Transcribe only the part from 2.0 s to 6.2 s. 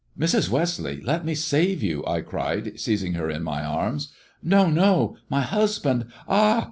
I cried, seizing her ny arms.' No! No! My husband!